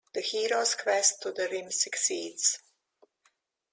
The 0.13 0.21
hero's 0.21 0.73
quest 0.73 1.21
to 1.21 1.31
the 1.31 1.47
rim 1.47 1.69
succeeds. 1.69 2.57